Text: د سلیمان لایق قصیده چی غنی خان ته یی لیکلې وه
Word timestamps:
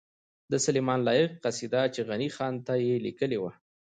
د 0.51 0.53
سلیمان 0.65 0.99
لایق 1.07 1.29
قصیده 1.45 1.81
چی 1.93 2.01
غنی 2.09 2.29
خان 2.35 2.53
ته 2.67 2.73
یی 2.85 2.93
لیکلې 3.05 3.37
وه 3.39 3.51